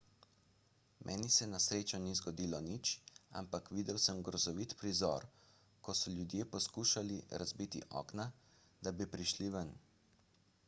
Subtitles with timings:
[1.07, 2.93] meni se na srečo ni zgodilo nič
[3.41, 5.27] ampak videl sem grozovit prizor
[5.87, 8.25] ko so ljudje poskušali razbiti okna
[8.89, 9.71] da bi prišli ven